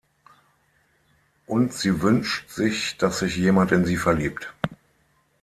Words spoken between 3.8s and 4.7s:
sie verliebt.